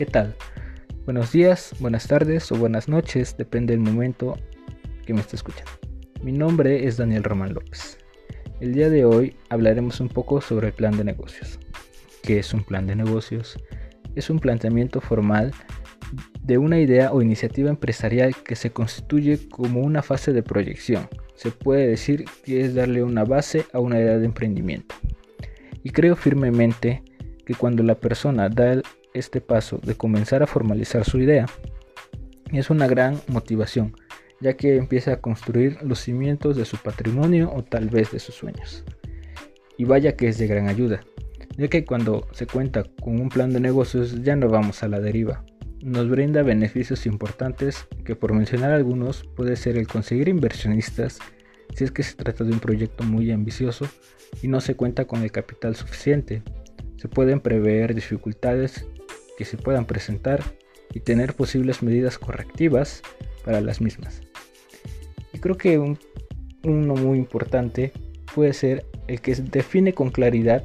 ¿Qué 0.00 0.06
tal? 0.06 0.34
Buenos 1.04 1.30
días, 1.30 1.74
buenas 1.78 2.08
tardes 2.08 2.50
o 2.50 2.56
buenas 2.56 2.88
noches, 2.88 3.36
depende 3.36 3.74
del 3.74 3.80
momento 3.80 4.38
que 5.04 5.12
me 5.12 5.20
esté 5.20 5.36
escuchando. 5.36 5.70
Mi 6.22 6.32
nombre 6.32 6.86
es 6.86 6.96
Daniel 6.96 7.22
Román 7.22 7.52
López. 7.52 7.98
El 8.60 8.72
día 8.72 8.88
de 8.88 9.04
hoy 9.04 9.36
hablaremos 9.50 10.00
un 10.00 10.08
poco 10.08 10.40
sobre 10.40 10.68
el 10.68 10.72
plan 10.72 10.96
de 10.96 11.04
negocios. 11.04 11.58
¿Qué 12.22 12.38
es 12.38 12.54
un 12.54 12.64
plan 12.64 12.86
de 12.86 12.96
negocios? 12.96 13.58
Es 14.14 14.30
un 14.30 14.38
planteamiento 14.38 15.02
formal 15.02 15.52
de 16.44 16.56
una 16.56 16.80
idea 16.80 17.12
o 17.12 17.20
iniciativa 17.20 17.68
empresarial 17.68 18.34
que 18.42 18.56
se 18.56 18.70
constituye 18.70 19.50
como 19.50 19.82
una 19.82 20.02
fase 20.02 20.32
de 20.32 20.42
proyección. 20.42 21.10
Se 21.34 21.50
puede 21.50 21.86
decir 21.86 22.24
que 22.42 22.62
es 22.62 22.74
darle 22.74 23.02
una 23.02 23.24
base 23.24 23.66
a 23.74 23.80
una 23.80 23.98
idea 24.00 24.16
de 24.16 24.24
emprendimiento. 24.24 24.94
Y 25.84 25.90
creo 25.90 26.16
firmemente 26.16 27.02
que 27.44 27.54
cuando 27.54 27.82
la 27.82 27.96
persona 27.96 28.48
da 28.48 28.80
este 29.14 29.40
paso 29.40 29.78
de 29.82 29.96
comenzar 29.96 30.42
a 30.42 30.46
formalizar 30.46 31.04
su 31.04 31.18
idea 31.18 31.46
es 32.52 32.70
una 32.70 32.86
gran 32.86 33.20
motivación, 33.28 33.94
ya 34.40 34.56
que 34.56 34.76
empieza 34.76 35.12
a 35.12 35.20
construir 35.20 35.78
los 35.82 36.00
cimientos 36.00 36.56
de 36.56 36.64
su 36.64 36.76
patrimonio 36.78 37.52
o 37.54 37.62
tal 37.62 37.88
vez 37.88 38.10
de 38.12 38.18
sus 38.18 38.34
sueños. 38.34 38.84
Y 39.76 39.84
vaya 39.84 40.16
que 40.16 40.28
es 40.28 40.38
de 40.38 40.46
gran 40.46 40.68
ayuda, 40.68 41.00
ya 41.56 41.68
que 41.68 41.84
cuando 41.84 42.26
se 42.32 42.46
cuenta 42.46 42.84
con 43.02 43.20
un 43.20 43.28
plan 43.28 43.52
de 43.52 43.60
negocios 43.60 44.22
ya 44.22 44.36
no 44.36 44.48
vamos 44.48 44.82
a 44.82 44.88
la 44.88 45.00
deriva. 45.00 45.44
Nos 45.82 46.10
brinda 46.10 46.42
beneficios 46.42 47.06
importantes 47.06 47.86
que 48.04 48.14
por 48.14 48.34
mencionar 48.34 48.72
algunos 48.72 49.24
puede 49.36 49.56
ser 49.56 49.78
el 49.78 49.86
conseguir 49.86 50.28
inversionistas 50.28 51.18
si 51.74 51.84
es 51.84 51.90
que 51.90 52.02
se 52.02 52.14
trata 52.16 52.44
de 52.44 52.52
un 52.52 52.60
proyecto 52.60 53.04
muy 53.04 53.30
ambicioso 53.30 53.86
y 54.42 54.48
no 54.48 54.60
se 54.60 54.74
cuenta 54.74 55.06
con 55.06 55.22
el 55.22 55.32
capital 55.32 55.76
suficiente. 55.76 56.42
Se 57.00 57.08
pueden 57.08 57.40
prever 57.40 57.94
dificultades 57.94 58.84
que 59.38 59.46
se 59.46 59.56
puedan 59.56 59.86
presentar 59.86 60.42
y 60.92 61.00
tener 61.00 61.32
posibles 61.32 61.82
medidas 61.82 62.18
correctivas 62.18 63.00
para 63.42 63.62
las 63.62 63.80
mismas. 63.80 64.20
Y 65.32 65.38
creo 65.38 65.56
que 65.56 65.78
uno 65.78 66.94
muy 66.94 67.16
importante 67.16 67.94
puede 68.34 68.52
ser 68.52 68.84
el 69.08 69.22
que 69.22 69.34
define 69.34 69.94
con 69.94 70.10
claridad 70.10 70.62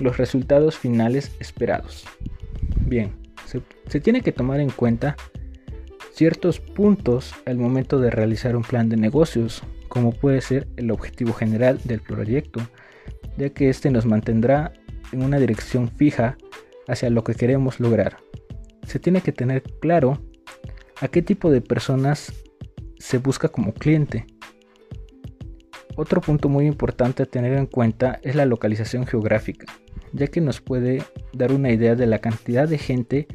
los 0.00 0.16
resultados 0.16 0.78
finales 0.78 1.36
esperados. 1.38 2.06
Bien, 2.86 3.12
se, 3.44 3.60
se 3.88 4.00
tiene 4.00 4.22
que 4.22 4.32
tomar 4.32 4.58
en 4.58 4.70
cuenta 4.70 5.16
ciertos 6.14 6.60
puntos 6.60 7.34
al 7.44 7.58
momento 7.58 8.00
de 8.00 8.08
realizar 8.08 8.56
un 8.56 8.62
plan 8.62 8.88
de 8.88 8.96
negocios, 8.96 9.62
como 9.88 10.12
puede 10.12 10.40
ser 10.40 10.66
el 10.78 10.90
objetivo 10.90 11.34
general 11.34 11.78
del 11.84 12.00
proyecto, 12.00 12.60
ya 13.36 13.50
que 13.50 13.68
este 13.68 13.90
nos 13.90 14.06
mantendrá 14.06 14.72
en 15.12 15.22
una 15.22 15.38
dirección 15.38 15.88
fija 15.88 16.36
hacia 16.88 17.10
lo 17.10 17.22
que 17.24 17.34
queremos 17.34 17.80
lograr. 17.80 18.18
Se 18.86 18.98
tiene 18.98 19.20
que 19.20 19.32
tener 19.32 19.62
claro 19.80 20.18
a 21.00 21.08
qué 21.08 21.22
tipo 21.22 21.50
de 21.50 21.60
personas 21.60 22.32
se 22.98 23.18
busca 23.18 23.48
como 23.48 23.74
cliente. 23.74 24.26
Otro 25.96 26.20
punto 26.20 26.48
muy 26.48 26.66
importante 26.66 27.22
a 27.22 27.26
tener 27.26 27.52
en 27.52 27.66
cuenta 27.66 28.18
es 28.22 28.34
la 28.34 28.46
localización 28.46 29.06
geográfica, 29.06 29.66
ya 30.12 30.26
que 30.26 30.40
nos 30.40 30.60
puede 30.60 31.02
dar 31.32 31.52
una 31.52 31.70
idea 31.70 31.94
de 31.94 32.06
la 32.06 32.20
cantidad 32.20 32.66
de 32.66 32.78
gente 32.78 33.28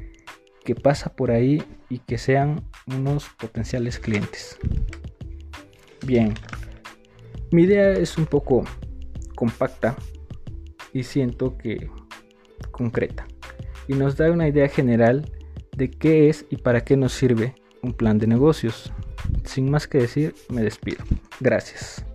que 0.65 0.75
pasa 0.75 1.15
por 1.15 1.31
ahí 1.31 1.63
y 1.89 1.99
que 1.99 2.17
sean 2.17 2.63
unos 2.87 3.29
potenciales 3.39 3.99
clientes. 3.99 4.57
Bien, 6.05 6.33
mi 7.51 7.63
idea 7.63 7.93
es 7.93 8.17
un 8.17 8.25
poco 8.25 8.65
compacta 9.35 9.95
y 10.97 11.03
siento 11.03 11.57
que 11.57 11.89
concreta 12.71 13.27
y 13.87 13.93
nos 13.93 14.17
da 14.17 14.31
una 14.31 14.47
idea 14.47 14.67
general 14.67 15.31
de 15.75 15.91
qué 15.91 16.29
es 16.29 16.45
y 16.49 16.57
para 16.57 16.83
qué 16.83 16.97
nos 16.97 17.13
sirve 17.13 17.53
un 17.83 17.93
plan 17.93 18.17
de 18.17 18.25
negocios. 18.25 18.91
Sin 19.43 19.69
más 19.69 19.87
que 19.87 19.99
decir, 19.99 20.33
me 20.49 20.63
despido. 20.63 21.03
Gracias. 21.39 22.06